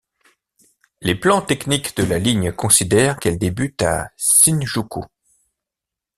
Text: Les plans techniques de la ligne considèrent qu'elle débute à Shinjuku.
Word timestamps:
Les 1.01 1.13
plans 1.13 1.43
techniques 1.43 1.95
de 1.95 2.03
la 2.03 2.17
ligne 2.17 2.51
considèrent 2.51 3.19
qu'elle 3.19 3.37
débute 3.37 3.83
à 3.83 4.09
Shinjuku. 4.17 5.01